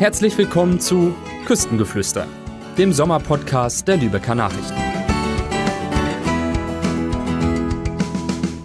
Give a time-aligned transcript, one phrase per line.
[0.00, 2.26] Herzlich willkommen zu Küstengeflüster,
[2.78, 4.80] dem Sommerpodcast der Lübecker Nachrichten.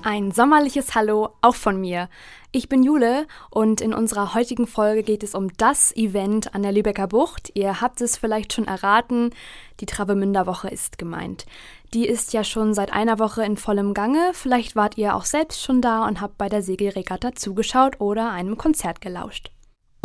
[0.01, 2.07] Ein sommerliches Hallo auch von mir.
[2.53, 6.71] Ich bin Jule und in unserer heutigen Folge geht es um das Event an der
[6.71, 7.51] Lübecker Bucht.
[7.53, 9.31] Ihr habt es vielleicht schon erraten,
[9.81, 11.45] die Travemünder Woche ist gemeint.
[11.93, 14.31] Die ist ja schon seit einer Woche in vollem Gange.
[14.31, 18.57] Vielleicht wart ihr auch selbst schon da und habt bei der Segelregatta zugeschaut oder einem
[18.57, 19.51] Konzert gelauscht.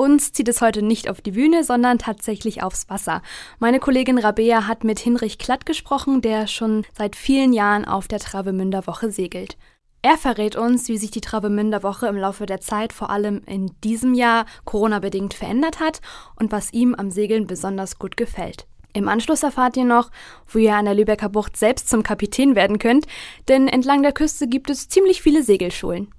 [0.00, 3.20] Uns zieht es heute nicht auf die Bühne, sondern tatsächlich aufs Wasser.
[3.58, 8.18] Meine Kollegin Rabea hat mit Hinrich Klatt gesprochen, der schon seit vielen Jahren auf der
[8.18, 9.58] Travemünder Woche segelt.
[10.00, 13.72] Er verrät uns, wie sich die Travemünder Woche im Laufe der Zeit vor allem in
[13.84, 16.00] diesem Jahr Corona-bedingt verändert hat
[16.36, 18.66] und was ihm am Segeln besonders gut gefällt.
[18.94, 20.10] Im Anschluss erfahrt ihr noch,
[20.48, 23.04] wo ihr an der Lübecker Bucht selbst zum Kapitän werden könnt,
[23.48, 26.10] denn entlang der Küste gibt es ziemlich viele Segelschulen.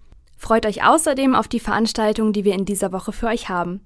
[0.41, 3.79] Freut euch außerdem auf die Veranstaltungen, die wir in dieser Woche für euch haben.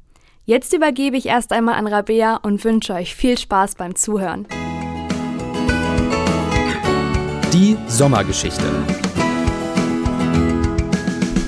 [0.45, 4.47] Jetzt übergebe ich erst einmal an Rabea und wünsche euch viel Spaß beim Zuhören.
[7.51, 8.63] Die Sommergeschichte.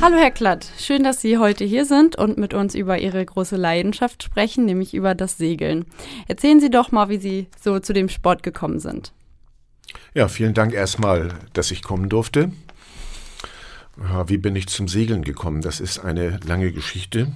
[0.02, 3.55] Hallo Herr Klatt, schön, dass Sie heute hier sind und mit uns über Ihre große
[3.55, 5.86] Leidenschaft sprechen, nämlich über das Segeln.
[6.27, 9.14] Erzählen Sie doch mal, wie Sie so zu dem Sport gekommen sind.
[10.14, 12.52] Ja, vielen Dank erstmal, dass ich kommen durfte.
[14.27, 15.61] Wie bin ich zum Segeln gekommen?
[15.61, 17.31] Das ist eine lange Geschichte.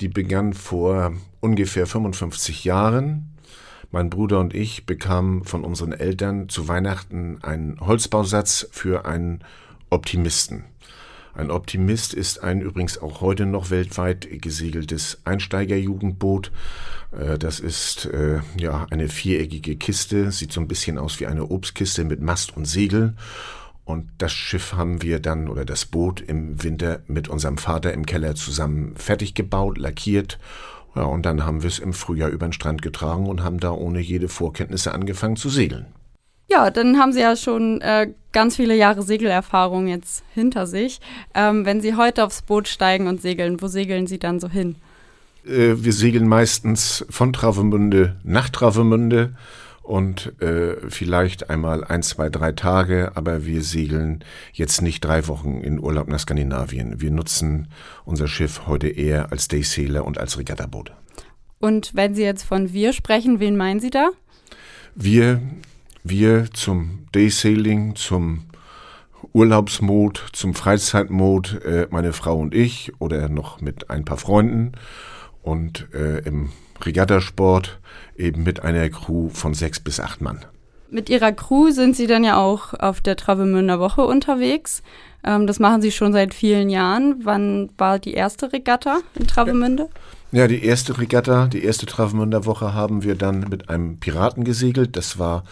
[0.00, 3.36] Die begann vor ungefähr 55 Jahren.
[3.92, 9.44] Mein Bruder und ich bekamen von unseren Eltern zu Weihnachten einen Holzbausatz für einen
[9.88, 10.64] Optimisten.
[11.32, 16.50] Ein Optimist ist ein übrigens auch heute noch weltweit gesegeltes Einsteigerjugendboot.
[17.12, 21.50] Äh, das ist äh, ja eine viereckige Kiste, sieht so ein bisschen aus wie eine
[21.50, 23.14] Obstkiste mit Mast und Segel
[23.84, 28.06] und das Schiff haben wir dann oder das Boot im Winter mit unserem Vater im
[28.06, 30.38] Keller zusammen fertig gebaut, lackiert.
[30.94, 33.72] Ja, und dann haben wir es im Frühjahr über den Strand getragen und haben da
[33.72, 35.86] ohne jede Vorkenntnisse angefangen zu segeln.
[36.48, 41.00] Ja, dann haben Sie ja schon äh, ganz viele Jahre Segelerfahrung jetzt hinter sich.
[41.34, 44.76] Ähm, wenn Sie heute aufs Boot steigen und segeln, wo segeln Sie dann so hin?
[45.46, 49.34] Äh, wir segeln meistens von Travemünde nach Travemünde
[49.84, 54.24] und äh, vielleicht einmal ein, zwei, drei Tage, aber wir segeln
[54.54, 57.02] jetzt nicht drei Wochen in Urlaub nach Skandinavien.
[57.02, 57.68] Wir nutzen
[58.06, 60.92] unser Schiff heute eher als Daysailer und als Regattaboot.
[61.60, 64.08] Und wenn Sie jetzt von wir sprechen, wen meinen Sie da?
[64.94, 65.42] Wir,
[66.02, 68.44] wir zum Daysailing, zum
[69.34, 74.72] Urlaubsmod, zum Freizeitmod, äh, meine Frau und ich oder noch mit ein paar Freunden
[75.42, 76.52] und äh, im
[76.82, 77.78] Regattasport
[78.16, 80.44] eben mit einer Crew von sechs bis acht Mann.
[80.90, 84.82] Mit Ihrer Crew sind Sie dann ja auch auf der Travemünder Woche unterwegs.
[85.24, 87.16] Ähm, das machen Sie schon seit vielen Jahren.
[87.24, 89.88] Wann war die erste Regatta in Travemünde?
[90.30, 94.96] Ja, die erste Regatta, die erste Travemünder Woche haben wir dann mit einem Piraten gesegelt.
[94.96, 95.44] Das war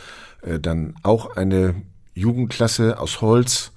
[0.42, 1.74] äh, dann auch eine
[2.14, 3.72] Jugendklasse aus Holz.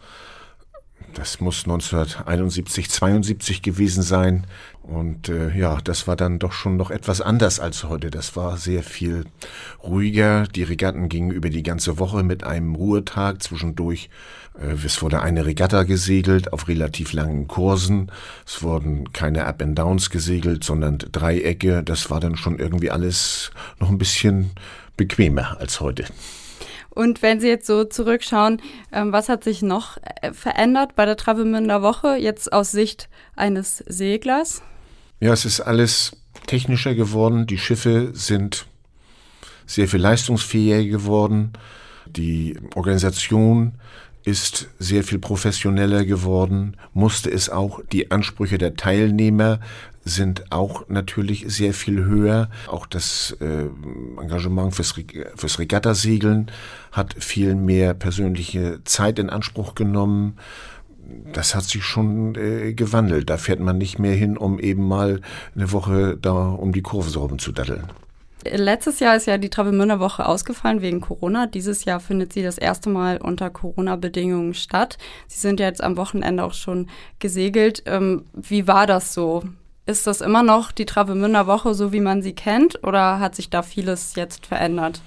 [1.16, 4.46] Das muss 1971, 72 gewesen sein.
[4.84, 8.12] Und äh, ja, das war dann doch schon noch etwas anders als heute.
[8.12, 9.24] Das war sehr viel
[9.82, 10.44] ruhiger.
[10.44, 14.10] Die Regatten gingen über die ganze Woche mit einem Ruhetag zwischendurch.
[14.60, 18.12] Äh, es wurde eine Regatta gesegelt auf relativ langen Kursen.
[18.46, 21.82] Es wurden keine Up-and-Downs gesegelt, sondern Dreiecke.
[21.82, 24.52] Das war dann schon irgendwie alles noch ein bisschen
[24.98, 26.06] bequemer als heute.
[26.96, 28.62] Und wenn Sie jetzt so zurückschauen,
[28.92, 33.84] ähm, was hat sich noch äh, verändert bei der Travemünder Woche, jetzt aus Sicht eines
[33.88, 34.64] Seglers?
[35.20, 36.18] Ja, es ist alles
[36.48, 37.48] technischer geworden.
[37.48, 38.66] Die Schiffe sind
[39.66, 41.54] sehr viel leistungsfähiger geworden.
[42.06, 43.74] Die Organisation
[44.24, 47.82] ist sehr viel professioneller geworden, musste es auch.
[47.92, 49.60] Die Ansprüche der Teilnehmer
[50.06, 52.50] sind auch natürlich sehr viel höher.
[52.68, 53.66] Auch das äh,
[54.22, 54.94] Engagement fürs,
[55.36, 56.52] fürs Regattasegeln
[56.92, 60.38] hat viel mehr persönliche Zeit in Anspruch genommen
[61.34, 63.30] das hat sich schon äh, gewandelt.
[63.30, 65.22] Da fährt man nicht mehr hin, um eben mal
[65.56, 67.84] eine Woche da um die Kurve so zu daddeln.
[68.44, 71.48] Letztes Jahr ist ja die Travemünder Woche ausgefallen wegen Corona.
[71.48, 75.00] Dieses Jahr findet sie das erste Mal unter Corona-Bedingungen statt.
[75.28, 76.88] Sie sind ja jetzt am Wochenende auch schon
[77.18, 77.84] gesegelt.
[77.88, 79.44] Ähm, wie war das so?
[79.86, 83.50] Ist das immer noch die Travemünder Woche, so wie man sie kennt, oder hat sich
[83.50, 85.02] da vieles jetzt verändert?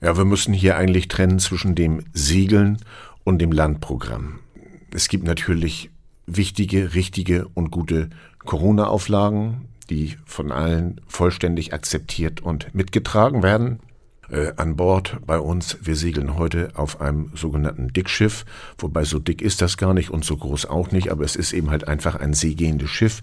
[0.00, 2.78] Ja, wir müssen hier eigentlich trennen zwischen dem Segeln
[3.24, 4.40] und dem Landprogramm
[4.92, 5.90] es gibt natürlich
[6.26, 8.10] wichtige, richtige und gute
[8.44, 13.80] Corona-Auflagen, die von allen vollständig akzeptiert und mitgetragen werden.
[14.30, 15.78] Äh, an Bord bei uns.
[15.82, 18.44] Wir segeln heute auf einem sogenannten Dickschiff,
[18.78, 21.52] wobei so dick ist das gar nicht und so groß auch nicht, aber es ist
[21.52, 23.22] eben halt einfach ein seegehendes Schiff.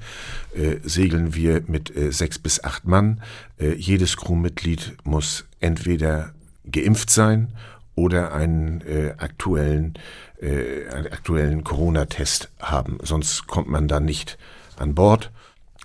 [0.55, 3.21] Äh, segeln wir mit äh, sechs bis acht Mann.
[3.59, 6.33] Äh, jedes Crewmitglied muss entweder
[6.69, 7.53] geimpft sein
[7.95, 9.95] oder einen äh, aktuellen,
[10.39, 12.99] äh, einen aktuellen Corona-Test haben.
[13.01, 14.37] Sonst kommt man da nicht
[14.77, 15.31] an Bord.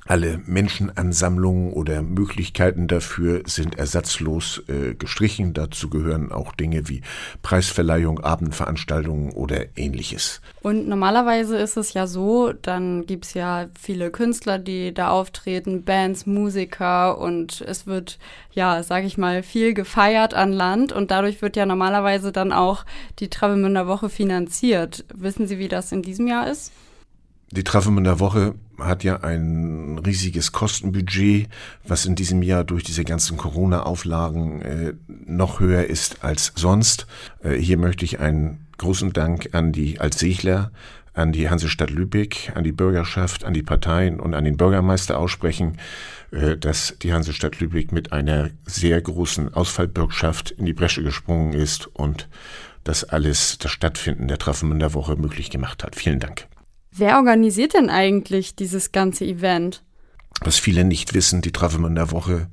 [0.04, 5.54] Alle Menschenansammlungen oder Möglichkeiten dafür sind ersatzlos äh, gestrichen.
[5.54, 7.02] Dazu gehören auch Dinge wie
[7.42, 10.40] Preisverleihung, Abendveranstaltungen oder ähnliches.
[10.60, 15.84] Und normalerweise ist es ja so, dann gibt es ja viele Künstler, die da auftreten,
[15.84, 18.18] Bands, Musiker und es wird,
[18.52, 22.84] ja, sag ich mal, viel gefeiert an Land und dadurch wird ja normalerweise dann auch
[23.20, 25.04] die Travemünder Woche finanziert.
[25.14, 26.72] Wissen Sie, wie das in diesem Jahr ist?
[27.52, 28.54] Die Travemünder Woche
[28.86, 31.48] hat ja ein riesiges Kostenbudget,
[31.86, 34.92] was in diesem Jahr durch diese ganzen Corona-Auflagen äh,
[35.26, 37.06] noch höher ist als sonst.
[37.42, 40.72] Äh, hier möchte ich einen großen Dank an die als Segler,
[41.14, 45.78] an die Hansestadt Lübeck, an die Bürgerschaft, an die Parteien und an den Bürgermeister aussprechen,
[46.30, 51.86] äh, dass die Hansestadt Lübeck mit einer sehr großen Ausfallbürgschaft in die Bresche gesprungen ist
[51.86, 52.28] und
[52.84, 55.94] das alles das Stattfinden der Travemünder Woche möglich gemacht hat.
[55.94, 56.48] Vielen Dank.
[56.94, 59.82] Wer organisiert denn eigentlich dieses ganze Event?
[60.42, 62.48] Was viele nicht wissen, die Travemünder Woche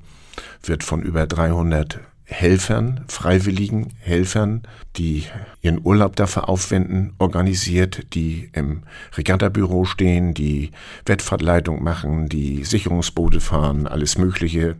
[0.63, 4.61] wird von über 300 Helfern, freiwilligen Helfern,
[4.95, 5.25] die
[5.61, 8.83] ihren Urlaub dafür aufwenden, organisiert, die im
[9.17, 10.71] Regattabüro stehen, die
[11.05, 14.77] Wettfahrtleitung machen, die Sicherungsboote fahren, alles Mögliche.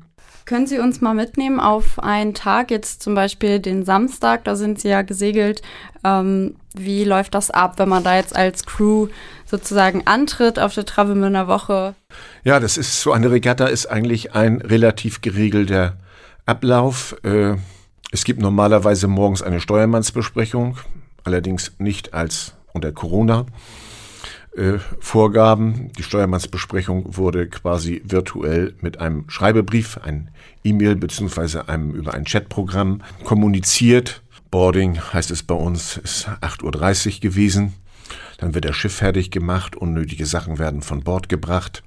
[0.50, 4.80] Können Sie uns mal mitnehmen auf einen Tag, jetzt zum Beispiel den Samstag, da sind
[4.80, 5.62] Sie ja gesegelt.
[6.04, 9.10] Ähm, wie läuft das ab, wenn man da jetzt als Crew
[9.46, 11.94] sozusagen antritt auf der Travemünder Woche?
[12.44, 15.98] Ja, das ist so eine Regatta ist eigentlich ein relativ geregelter
[16.48, 17.16] Ablauf.
[17.22, 17.58] Äh,
[18.12, 20.80] es gibt normalerweise morgens eine Steuermannsbesprechung,
[21.26, 23.46] allerdings nicht als unter Corona.
[24.56, 25.92] Äh, Vorgaben.
[25.98, 30.32] Die Steuermannsbesprechung wurde quasi virtuell mit einem Schreibebrief, ein
[30.64, 34.22] E-Mail beziehungsweise einem über ein Chatprogramm kommuniziert.
[34.52, 37.74] Boarding heißt es bei uns, ist 8.30 Uhr gewesen.
[38.40, 41.84] Dann wird das Schiff fertig gemacht, unnötige Sachen werden von Bord gebracht.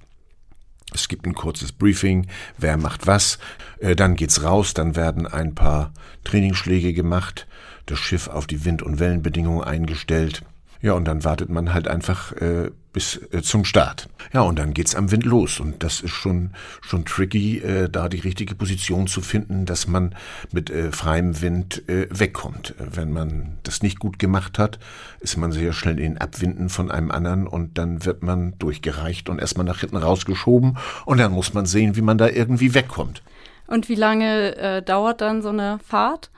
[0.95, 2.27] Es gibt ein kurzes Briefing,
[2.59, 3.39] wer macht was.
[3.81, 5.93] Äh, dann geht's raus, dann werden ein paar
[6.25, 7.47] Trainingsschläge gemacht,
[7.87, 10.43] das Schiff auf die Wind- und Wellenbedingungen eingestellt.
[10.83, 14.09] Ja, und dann wartet man halt einfach äh, bis äh, zum Start.
[14.33, 15.61] Ja, und dann geht's am Wind los.
[15.61, 16.51] Und das ist schon,
[16.81, 20.17] schon tricky, äh, da die richtige Position zu finden, dass man
[20.51, 22.75] mit äh, freiem Wind äh, wegkommt.
[22.79, 24.81] Wenn man das nicht gut gemacht hat,
[25.21, 29.39] ist man sehr schnell in Abwinden von einem anderen und dann wird man durchgereicht und
[29.39, 33.23] erstmal nach hinten rausgeschoben und dann muss man sehen, wie man da irgendwie wegkommt.
[33.69, 36.32] Und wie lange äh, dauert dann so eine Fahrt?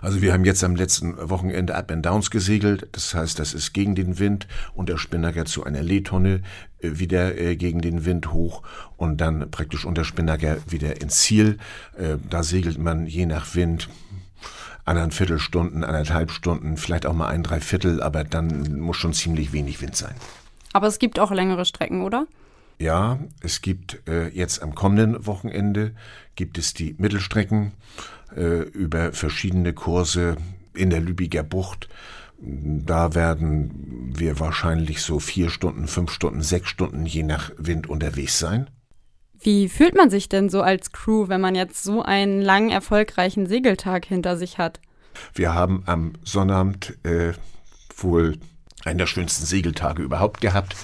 [0.00, 2.88] Also wir haben jetzt am letzten Wochenende Up and Downs gesegelt.
[2.92, 6.42] Das heißt, das ist gegen den Wind und der Spinnaker zu einer Lehtonne
[6.80, 8.62] äh, wieder äh, gegen den Wind hoch
[8.96, 11.58] und dann praktisch unter Spinnaker wieder ins Ziel.
[11.98, 13.88] Äh, da segelt man je nach Wind
[14.84, 19.80] anderthalb Viertelstunden, anderthalb Stunden, vielleicht auch mal ein Dreiviertel, aber dann muss schon ziemlich wenig
[19.80, 20.14] Wind sein.
[20.72, 22.26] Aber es gibt auch längere Strecken, oder?
[22.78, 25.94] Ja, es gibt äh, jetzt am kommenden Wochenende
[26.34, 27.72] gibt es die Mittelstrecken
[28.36, 30.36] äh, über verschiedene Kurse
[30.74, 31.88] in der Lübecker Bucht.
[32.38, 38.38] Da werden wir wahrscheinlich so vier Stunden, fünf Stunden, sechs Stunden je nach Wind unterwegs
[38.38, 38.68] sein.
[39.40, 43.46] Wie fühlt man sich denn so als Crew, wenn man jetzt so einen langen, erfolgreichen
[43.46, 44.80] Segeltag hinter sich hat?
[45.34, 47.32] Wir haben am Sonnabend äh,
[47.96, 48.38] wohl
[48.86, 50.76] einen der schönsten Segeltage überhaupt gehabt.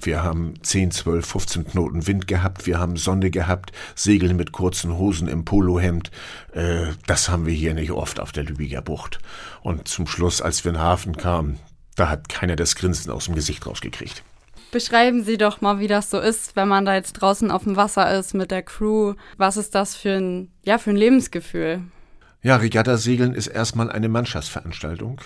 [0.00, 4.96] Wir haben 10, 12, 15 Knoten Wind gehabt, wir haben Sonne gehabt, Segeln mit kurzen
[4.96, 6.10] Hosen im Polohemd.
[6.52, 9.18] Äh, das haben wir hier nicht oft auf der Lübecker Bucht.
[9.62, 11.58] Und zum Schluss, als wir in den Hafen kamen,
[11.96, 14.22] da hat keiner das Grinsen aus dem Gesicht rausgekriegt.
[14.70, 17.76] Beschreiben Sie doch mal, wie das so ist, wenn man da jetzt draußen auf dem
[17.76, 19.14] Wasser ist mit der Crew.
[19.38, 21.82] Was ist das für ein, ja, für ein Lebensgefühl?
[22.42, 25.20] Ja, Regattasegeln ist erstmal eine Mannschaftsveranstaltung.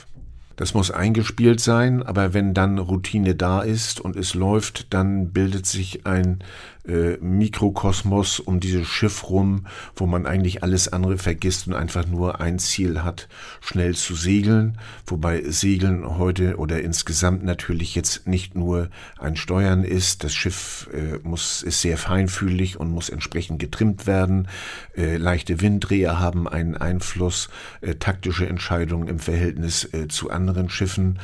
[0.56, 5.66] Das muss eingespielt sein, aber wenn dann Routine da ist und es läuft, dann bildet
[5.66, 6.40] sich ein
[6.86, 12.40] äh, Mikrokosmos um dieses Schiff rum, wo man eigentlich alles andere vergisst und einfach nur
[12.40, 13.28] ein Ziel hat,
[13.60, 14.78] schnell zu segeln.
[15.06, 20.24] Wobei Segeln heute oder insgesamt natürlich jetzt nicht nur ein Steuern ist.
[20.24, 24.48] Das Schiff äh, muss, ist sehr feinfühlig und muss entsprechend getrimmt werden.
[24.96, 27.48] Äh, leichte Winddreher haben einen Einfluss,
[27.80, 31.18] äh, taktische Entscheidungen im Verhältnis äh, zu anderen Schiffen.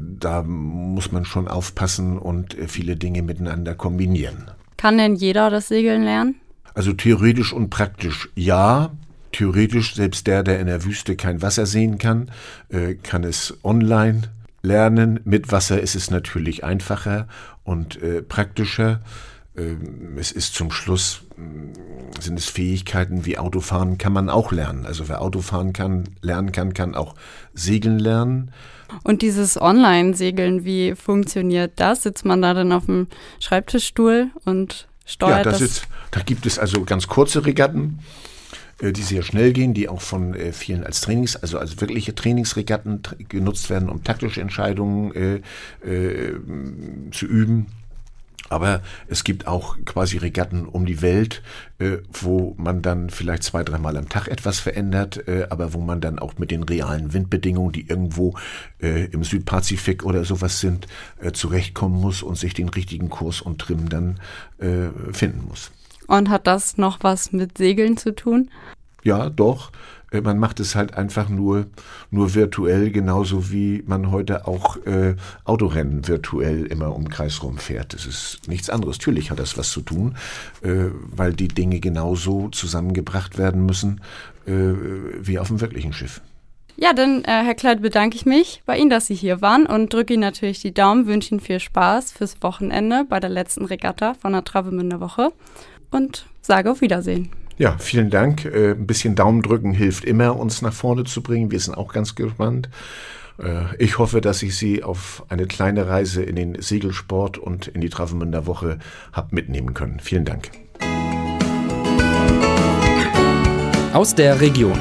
[0.00, 4.50] Da muss man schon aufpassen und viele Dinge miteinander kombinieren.
[4.76, 6.36] Kann denn jeder das Segeln lernen?
[6.74, 8.90] Also theoretisch und praktisch ja.
[9.32, 12.30] theoretisch, selbst der, der in der Wüste kein Wasser sehen kann,
[12.68, 14.22] äh, kann es online
[14.62, 15.20] lernen.
[15.24, 17.28] Mit Wasser ist es natürlich einfacher
[17.64, 19.00] und äh, praktischer.
[19.56, 24.86] Ähm, es ist zum Schluss, mm, sind es Fähigkeiten wie Autofahren kann man auch lernen.
[24.86, 27.14] Also wer Autofahren kann, lernen kann, kann auch
[27.54, 28.52] segeln lernen.
[29.02, 32.02] Und dieses Online-Segeln, wie funktioniert das?
[32.02, 33.08] Sitzt man da dann auf dem
[33.40, 35.58] Schreibtischstuhl und steuert ja, das?
[35.58, 35.68] das?
[35.68, 37.98] Ist, da gibt es also ganz kurze Regatten
[38.80, 42.14] äh, die sehr schnell gehen, die auch von äh, vielen als Trainings, also als wirkliche
[42.14, 46.34] Trainingsregatten genutzt werden, um taktische Entscheidungen äh, äh,
[47.10, 47.66] zu üben.
[48.48, 51.42] Aber es gibt auch quasi Regatten um die Welt,
[51.78, 56.00] äh, wo man dann vielleicht zwei, dreimal am Tag etwas verändert, äh, aber wo man
[56.00, 58.34] dann auch mit den realen Windbedingungen, die irgendwo
[58.80, 60.86] äh, im Südpazifik oder sowas sind,
[61.20, 64.20] äh, zurechtkommen muss und sich den richtigen Kurs und Trim dann
[64.58, 65.72] äh, finden muss.
[66.06, 68.50] Und hat das noch was mit Segeln zu tun?
[69.02, 69.70] Ja, doch.
[70.10, 71.66] Äh, man macht es halt einfach nur,
[72.10, 77.94] nur virtuell, genauso wie man heute auch äh, Autorennen virtuell immer um Kreis rum fährt.
[77.94, 78.98] Das ist nichts anderes.
[78.98, 80.16] Natürlich hat das was zu tun,
[80.62, 84.00] äh, weil die Dinge genauso zusammengebracht werden müssen
[84.46, 86.20] äh, wie auf dem wirklichen Schiff.
[86.78, 89.92] Ja, dann, äh, Herr Kleid, bedanke ich mich bei Ihnen, dass Sie hier waren und
[89.92, 94.12] drücke Ihnen natürlich die Daumen, wünsche Ihnen viel Spaß fürs Wochenende bei der letzten Regatta
[94.12, 95.32] von der Travemünder Woche
[95.90, 97.30] und sage auf Wiedersehen.
[97.58, 98.44] Ja, vielen Dank.
[98.44, 101.50] Äh, ein bisschen Daumen drücken hilft immer, uns nach vorne zu bringen.
[101.50, 102.68] Wir sind auch ganz gespannt.
[103.42, 107.80] Äh, ich hoffe, dass ich Sie auf eine kleine Reise in den Segelsport und in
[107.80, 108.78] die Travemünder Woche
[109.12, 110.00] habe mitnehmen können.
[110.00, 110.50] Vielen Dank.
[113.94, 114.78] Aus der Region.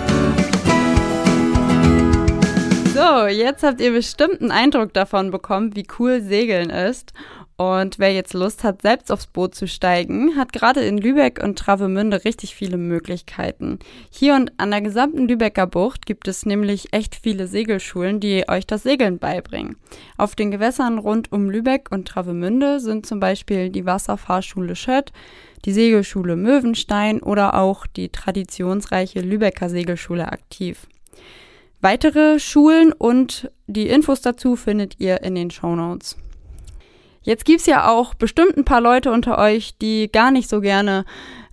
[2.94, 7.14] So, jetzt habt ihr bestimmt einen Eindruck davon bekommen, wie cool Segeln ist.
[7.58, 11.58] Und wer jetzt Lust hat, selbst aufs Boot zu steigen, hat gerade in Lübeck und
[11.58, 13.80] Travemünde richtig viele Möglichkeiten.
[14.10, 18.68] Hier und an der gesamten Lübecker Bucht gibt es nämlich echt viele Segelschulen, die euch
[18.68, 19.78] das Segeln beibringen.
[20.18, 25.14] Auf den Gewässern rund um Lübeck und Travemünde sind zum Beispiel die Wasserfahrschule Schött,
[25.64, 30.88] die Segelschule Möwenstein oder auch die traditionsreiche Lübecker Segelschule aktiv.
[31.80, 36.18] Weitere Schulen und die Infos dazu findet ihr in den Show Notes.
[37.26, 41.06] Jetzt gibt's ja auch bestimmt ein paar Leute unter euch, die gar nicht so gerne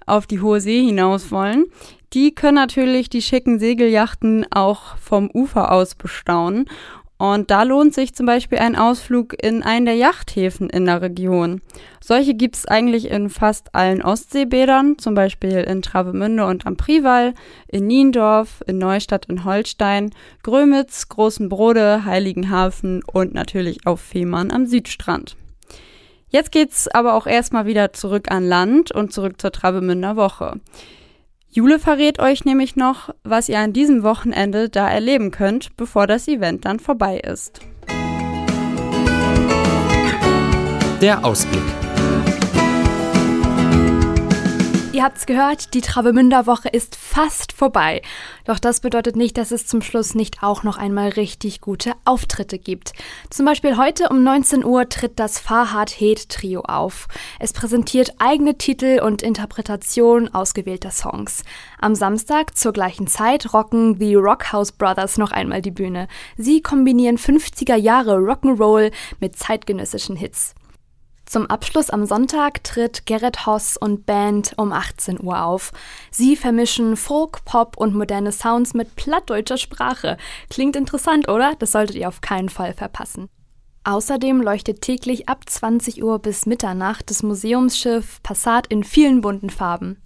[0.06, 1.64] auf die hohe See hinaus wollen.
[2.12, 6.66] Die können natürlich die schicken Segelyachten auch vom Ufer aus bestaunen.
[7.16, 11.62] Und da lohnt sich zum Beispiel ein Ausflug in einen der Yachthäfen in der Region.
[12.02, 17.32] Solche gibt's eigentlich in fast allen Ostseebädern, zum Beispiel in Travemünde und am Priwall,
[17.68, 20.10] in Niendorf, in Neustadt in Holstein,
[20.42, 25.36] Grömitz, Großen Brode, Heiligenhafen und natürlich auf Fehmarn am Südstrand.
[26.32, 30.60] Jetzt geht's aber auch erstmal wieder zurück an Land und zurück zur Travemünder Woche.
[31.50, 36.26] Jule verrät euch nämlich noch, was ihr an diesem Wochenende da erleben könnt, bevor das
[36.28, 37.60] Event dann vorbei ist.
[41.02, 41.81] Der Ausblick.
[44.92, 48.02] Ihr habt's gehört, die Travemünder Woche ist fast vorbei.
[48.44, 52.58] Doch das bedeutet nicht, dass es zum Schluss nicht auch noch einmal richtig gute Auftritte
[52.58, 52.92] gibt.
[53.30, 57.08] Zum Beispiel heute um 19 Uhr tritt das Farhad Heed Trio auf.
[57.38, 61.42] Es präsentiert eigene Titel und Interpretationen ausgewählter Songs.
[61.80, 66.06] Am Samstag zur gleichen Zeit rocken die Rockhouse Brothers noch einmal die Bühne.
[66.36, 70.54] Sie kombinieren 50er Jahre Rock'n'Roll mit zeitgenössischen Hits.
[71.32, 75.72] Zum Abschluss am Sonntag tritt Gerrit Hoss und Band um 18 Uhr auf.
[76.10, 80.18] Sie vermischen Folk, Pop und moderne Sounds mit plattdeutscher Sprache.
[80.50, 81.54] Klingt interessant, oder?
[81.58, 83.30] Das solltet ihr auf keinen Fall verpassen.
[83.84, 90.02] Außerdem leuchtet täglich ab 20 Uhr bis Mitternacht das Museumsschiff Passat in vielen bunten Farben.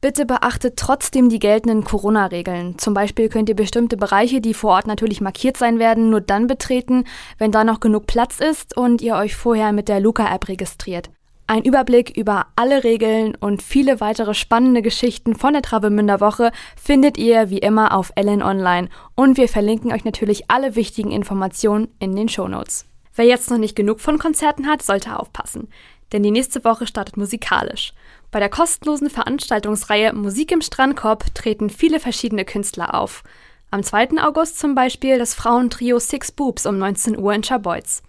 [0.00, 2.78] Bitte beachtet trotzdem die geltenden Corona-Regeln.
[2.78, 6.46] Zum Beispiel könnt ihr bestimmte Bereiche, die vor Ort natürlich markiert sein werden, nur dann
[6.46, 7.04] betreten,
[7.38, 11.10] wenn da noch genug Platz ist und ihr euch vorher mit der Luca-App registriert.
[11.48, 17.18] Ein Überblick über alle Regeln und viele weitere spannende Geschichten von der Travemünder Woche findet
[17.18, 22.14] ihr wie immer auf Ellen Online und wir verlinken euch natürlich alle wichtigen Informationen in
[22.14, 22.84] den Shownotes.
[23.16, 25.68] Wer jetzt noch nicht genug von Konzerten hat, sollte aufpassen,
[26.12, 27.94] denn die nächste Woche startet musikalisch.
[28.30, 33.22] Bei der kostenlosen Veranstaltungsreihe Musik im Strandkorb treten viele verschiedene Künstler auf.
[33.70, 34.22] Am 2.
[34.22, 38.02] August zum Beispiel das Frauentrio Six Boobs um 19 Uhr in Scharbeutz.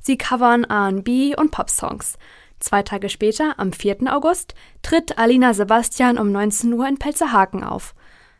[0.00, 2.18] Sie covern R&B und Popsongs.
[2.60, 4.14] Zwei Tage später, am 4.
[4.14, 7.94] August, tritt Alina Sebastian um 19 Uhr in Pelzerhaken auf.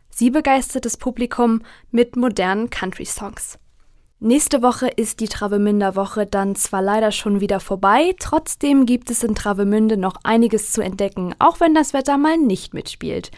[0.09, 1.61] Sie begeistert das Publikum
[1.91, 3.59] mit modernen Country-Songs.
[4.25, 9.21] Nächste Woche ist die Travemünder Woche dann zwar leider schon wieder vorbei, trotzdem gibt es
[9.21, 13.29] in Travemünde noch einiges zu entdecken, auch wenn das Wetter mal nicht mitspielt.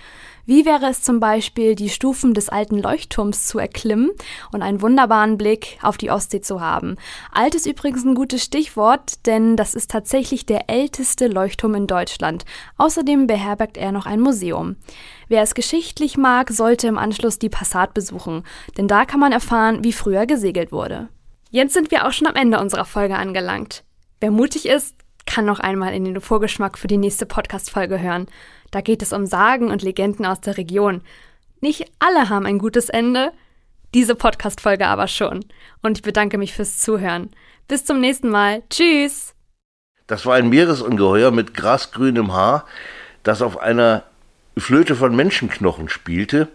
[0.47, 4.11] Wie wäre es zum Beispiel, die Stufen des alten Leuchtturms zu erklimmen
[4.53, 6.95] und einen wunderbaren Blick auf die Ostsee zu haben?
[7.33, 12.45] Alt ist übrigens ein gutes Stichwort, denn das ist tatsächlich der älteste Leuchtturm in Deutschland.
[12.77, 14.77] Außerdem beherbergt er noch ein Museum.
[15.27, 18.43] Wer es geschichtlich mag, sollte im Anschluss die Passat besuchen,
[18.77, 21.09] denn da kann man erfahren, wie früher gesegelt wurde.
[21.49, 23.83] Jetzt sind wir auch schon am Ende unserer Folge angelangt.
[24.21, 24.95] Wer mutig ist,
[25.27, 28.25] kann noch einmal in den Vorgeschmack für die nächste Podcast-Folge hören.
[28.71, 31.01] Da geht es um Sagen und Legenden aus der Region.
[31.61, 33.31] Nicht alle haben ein gutes Ende,
[33.93, 35.45] diese Podcast-Folge aber schon.
[35.81, 37.31] Und ich bedanke mich fürs Zuhören.
[37.67, 38.63] Bis zum nächsten Mal.
[38.69, 39.33] Tschüss!
[40.07, 42.65] Das war ein Meeresungeheuer mit grasgrünem Haar,
[43.23, 44.03] das auf einer
[44.57, 46.47] Flöte von Menschenknochen spielte.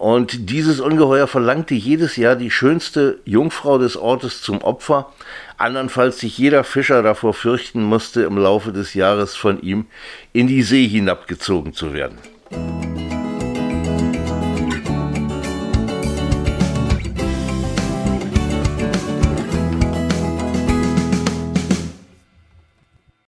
[0.00, 5.12] Und dieses Ungeheuer verlangte jedes Jahr die schönste Jungfrau des Ortes zum Opfer,
[5.58, 9.84] andernfalls sich jeder Fischer davor fürchten musste, im Laufe des Jahres von ihm
[10.32, 12.16] in die See hinabgezogen zu werden.